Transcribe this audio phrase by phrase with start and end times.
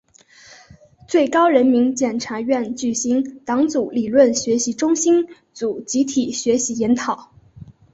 [1.07, 7.31] 最高人民检察院举行党组理论学习中心组集体学习研讨